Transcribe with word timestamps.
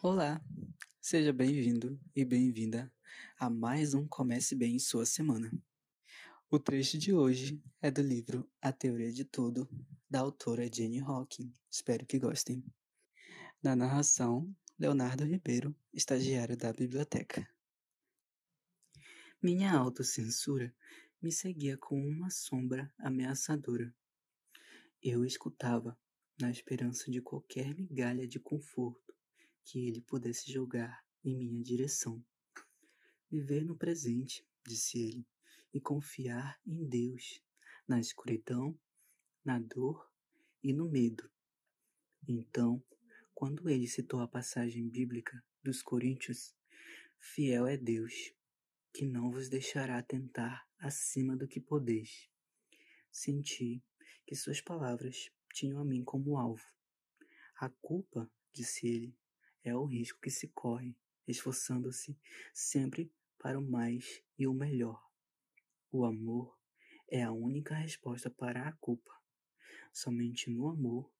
Olá, 0.00 0.40
seja 1.00 1.32
bem-vindo 1.32 1.98
e 2.14 2.24
bem-vinda 2.24 2.88
a 3.36 3.50
mais 3.50 3.94
um 3.94 4.06
Comece 4.06 4.54
Bem 4.54 4.76
em 4.76 4.78
Sua 4.78 5.04
Semana. 5.04 5.50
O 6.48 6.56
trecho 6.56 6.96
de 6.96 7.12
hoje 7.12 7.60
é 7.82 7.90
do 7.90 8.00
livro 8.00 8.48
A 8.62 8.70
Teoria 8.70 9.12
de 9.12 9.24
Tudo, 9.24 9.68
da 10.08 10.20
autora 10.20 10.72
Jane 10.72 11.00
Hawking. 11.00 11.52
Espero 11.68 12.06
que 12.06 12.16
gostem. 12.16 12.64
Na 13.60 13.74
narração, 13.74 14.54
Leonardo 14.78 15.24
Ribeiro, 15.24 15.74
estagiário 15.92 16.56
da 16.56 16.72
biblioteca. 16.72 17.44
Minha 19.42 19.72
autocensura 19.72 20.72
me 21.20 21.32
seguia 21.32 21.76
com 21.76 22.00
uma 22.00 22.30
sombra 22.30 22.88
ameaçadora. 22.98 23.92
Eu 25.02 25.24
escutava, 25.24 25.98
na 26.40 26.52
esperança 26.52 27.10
de 27.10 27.20
qualquer 27.20 27.74
migalha 27.74 28.28
de 28.28 28.38
conforto 28.38 29.07
que 29.68 29.86
ele 29.86 30.00
pudesse 30.00 30.50
jogar 30.50 31.04
em 31.22 31.36
minha 31.36 31.62
direção. 31.62 32.24
Viver 33.30 33.66
no 33.66 33.76
presente, 33.76 34.42
disse 34.66 34.98
ele, 34.98 35.26
e 35.74 35.78
confiar 35.78 36.58
em 36.66 36.88
Deus, 36.88 37.44
na 37.86 38.00
escuridão, 38.00 38.78
na 39.44 39.58
dor 39.58 40.10
e 40.62 40.72
no 40.72 40.88
medo. 40.88 41.30
Então, 42.26 42.82
quando 43.34 43.68
ele 43.68 43.86
citou 43.86 44.20
a 44.20 44.26
passagem 44.26 44.88
bíblica 44.88 45.44
dos 45.62 45.82
Coríntios, 45.82 46.54
fiel 47.20 47.66
é 47.66 47.76
Deus, 47.76 48.32
que 48.90 49.04
não 49.04 49.30
vos 49.30 49.50
deixará 49.50 50.02
tentar 50.02 50.66
acima 50.78 51.36
do 51.36 51.46
que 51.46 51.60
podeis. 51.60 52.30
Senti 53.12 53.82
que 54.26 54.34
suas 54.34 54.62
palavras 54.62 55.30
tinham 55.52 55.78
a 55.78 55.84
mim 55.84 56.02
como 56.02 56.38
alvo. 56.38 56.64
A 57.60 57.68
culpa, 57.68 58.30
disse 58.50 58.86
ele, 58.86 59.14
é 59.64 59.74
o 59.74 59.84
risco 59.84 60.20
que 60.20 60.30
se 60.30 60.48
corre, 60.48 60.96
esforçando-se 61.26 62.18
sempre 62.52 63.12
para 63.38 63.58
o 63.58 63.62
mais 63.62 64.22
e 64.38 64.46
o 64.46 64.54
melhor. 64.54 65.02
O 65.90 66.04
amor 66.04 66.58
é 67.10 67.22
a 67.22 67.32
única 67.32 67.74
resposta 67.74 68.30
para 68.30 68.68
a 68.68 68.72
culpa. 68.72 69.12
Somente 69.92 70.50
no 70.50 70.68
amor 70.68 71.10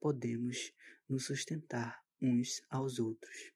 podemos 0.00 0.72
nos 1.08 1.26
sustentar 1.26 2.04
uns 2.20 2.62
aos 2.70 2.98
outros. 2.98 3.52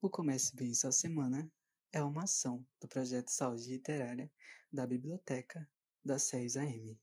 O 0.00 0.08
Comece 0.08 0.54
Bem 0.54 0.72
Sua 0.72 0.92
Semana 0.92 1.50
é 1.92 2.02
uma 2.02 2.24
ação 2.24 2.64
do 2.80 2.86
projeto 2.86 3.30
Saúde 3.30 3.68
Literária 3.70 4.30
da 4.72 4.86
Biblioteca 4.86 5.68
da 6.04 6.18
6 6.18 6.56
AM. 6.56 7.00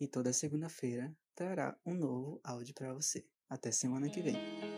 E 0.00 0.06
toda 0.06 0.32
segunda-feira 0.32 1.14
trará 1.34 1.78
um 1.84 1.94
novo 1.94 2.40
áudio 2.42 2.74
para 2.74 2.94
você. 2.94 3.26
Até 3.48 3.70
semana 3.70 4.08
que 4.08 4.22
vem. 4.22 4.71